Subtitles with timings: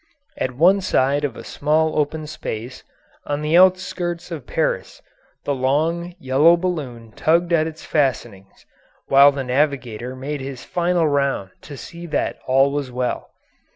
[0.35, 2.83] At one side of a small open space
[3.27, 4.99] on the outskirts of Paris
[5.43, 8.65] the long, yellow balloon tugged at its fastenings,
[9.09, 13.29] while the navigator made his final round to see that all was well.